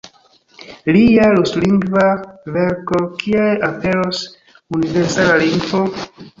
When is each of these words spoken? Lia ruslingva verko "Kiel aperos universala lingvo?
Lia 0.95 1.25
ruslingva 1.39 2.07
verko 2.57 3.03
"Kiel 3.21 3.63
aperos 3.71 4.25
universala 4.81 5.41
lingvo? 5.47 5.87